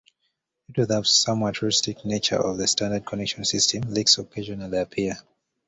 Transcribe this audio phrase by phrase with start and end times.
[0.67, 5.15] Due to the somewhat rustic nature of this standard connection system, leaks occasionally appear.